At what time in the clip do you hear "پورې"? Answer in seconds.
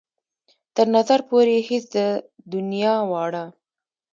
1.29-1.53